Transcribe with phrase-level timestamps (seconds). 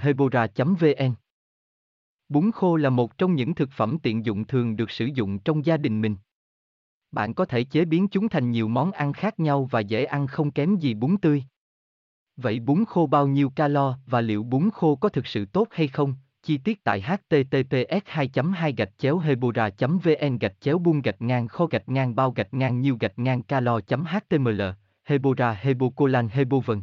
[0.00, 1.14] hebora vn
[2.28, 5.66] Bún khô là một trong những thực phẩm tiện dụng thường được sử dụng trong
[5.66, 6.16] gia đình mình.
[7.12, 10.26] Bạn có thể chế biến chúng thành nhiều món ăn khác nhau và dễ ăn
[10.26, 11.44] không kém gì bún tươi.
[12.36, 15.88] Vậy bún khô bao nhiêu calo và liệu bún khô có thực sự tốt hay
[15.88, 16.14] không?
[16.42, 21.48] Chi tiết tại https 2 2 gạch chéo hebora vn gạch chéo buông gạch ngang
[21.48, 24.62] kho gạch ngang bao gạch ngang nhiêu gạch ngang calo html
[25.04, 26.82] hebora hebocolan hebovn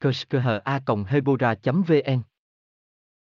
[0.00, 0.60] kerskha
[1.12, 1.54] hebora
[1.92, 2.24] vn